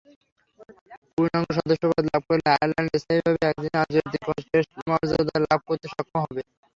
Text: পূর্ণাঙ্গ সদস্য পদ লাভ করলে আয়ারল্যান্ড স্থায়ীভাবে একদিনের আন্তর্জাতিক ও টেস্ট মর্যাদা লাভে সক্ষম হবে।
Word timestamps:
পূর্ণাঙ্গ 1.13 1.47
সদস্য 1.57 1.83
পদ 1.91 2.03
লাভ 2.07 2.21
করলে 2.29 2.47
আয়ারল্যান্ড 2.51 2.89
স্থায়ীভাবে 3.01 3.39
একদিনের 3.43 3.79
আন্তর্জাতিক 3.81 4.23
ও 4.29 4.43
টেস্ট 4.43 4.71
মর্যাদা 4.89 5.37
লাভে 5.43 5.75
সক্ষম 5.85 6.19
হবে। 6.23 6.41